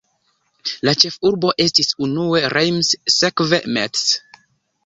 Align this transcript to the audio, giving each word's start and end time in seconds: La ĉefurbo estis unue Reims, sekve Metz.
La 0.87 0.93
ĉefurbo 1.03 1.51
estis 1.67 1.93
unue 2.07 2.43
Reims, 2.57 2.93
sekve 3.19 3.61
Metz. 3.77 4.09